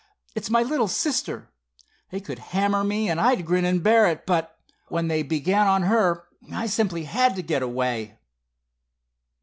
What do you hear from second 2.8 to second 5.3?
me, and I'd grin and bear it, but when they